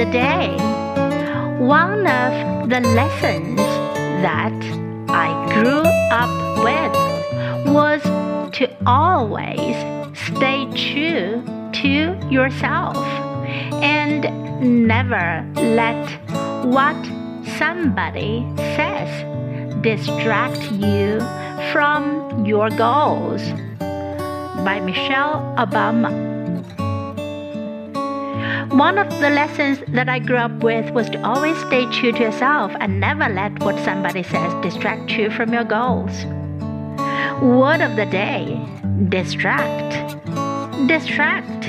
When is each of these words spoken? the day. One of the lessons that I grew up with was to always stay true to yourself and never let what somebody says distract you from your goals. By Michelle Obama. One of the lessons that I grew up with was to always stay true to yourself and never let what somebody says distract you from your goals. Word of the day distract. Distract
the 0.00 0.10
day. 0.10 0.56
One 1.58 2.06
of 2.06 2.70
the 2.70 2.80
lessons 2.80 3.58
that 4.24 4.60
I 5.08 5.28
grew 5.52 5.84
up 6.10 6.32
with 6.64 7.72
was 7.74 8.02
to 8.56 8.68
always 8.86 9.76
stay 10.16 10.64
true 10.74 11.42
to 11.82 12.28
yourself 12.30 12.96
and 13.82 14.22
never 14.88 15.46
let 15.54 16.08
what 16.64 16.96
somebody 17.58 18.46
says 18.76 19.10
distract 19.82 20.62
you 20.72 21.20
from 21.72 22.46
your 22.46 22.70
goals. 22.70 23.42
By 24.64 24.80
Michelle 24.80 25.54
Obama. 25.58 26.29
One 28.70 28.98
of 28.98 29.10
the 29.20 29.30
lessons 29.30 29.82
that 29.88 30.08
I 30.08 30.20
grew 30.20 30.36
up 30.36 30.62
with 30.62 30.92
was 30.92 31.10
to 31.10 31.20
always 31.26 31.58
stay 31.66 31.86
true 31.86 32.12
to 32.12 32.18
yourself 32.20 32.70
and 32.78 33.00
never 33.00 33.28
let 33.28 33.58
what 33.64 33.76
somebody 33.84 34.22
says 34.22 34.54
distract 34.62 35.10
you 35.10 35.28
from 35.28 35.52
your 35.52 35.64
goals. 35.64 36.24
Word 37.42 37.80
of 37.80 37.96
the 37.96 38.06
day 38.06 38.64
distract. 39.08 39.90
Distract 40.86 41.59